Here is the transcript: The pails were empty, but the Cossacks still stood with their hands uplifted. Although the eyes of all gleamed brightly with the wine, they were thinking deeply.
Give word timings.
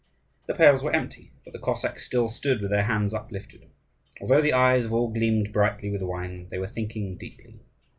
The 0.47 0.55
pails 0.55 0.81
were 0.81 0.91
empty, 0.95 1.31
but 1.43 1.53
the 1.53 1.59
Cossacks 1.59 2.03
still 2.03 2.27
stood 2.27 2.59
with 2.59 2.71
their 2.71 2.85
hands 2.85 3.13
uplifted. 3.13 3.69
Although 4.19 4.41
the 4.41 4.51
eyes 4.51 4.83
of 4.85 4.93
all 4.95 5.09
gleamed 5.09 5.53
brightly 5.53 5.91
with 5.91 5.99
the 5.99 6.07
wine, 6.07 6.47
they 6.49 6.57
were 6.57 6.65
thinking 6.65 7.17
deeply. 7.19 7.59